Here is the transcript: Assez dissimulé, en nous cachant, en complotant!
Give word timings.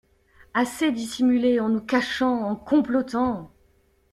Assez 0.55 0.91
dissimulé, 0.91 1.59
en 1.59 1.69
nous 1.69 1.79
cachant, 1.79 2.41
en 2.43 2.55
complotant! 2.55 3.51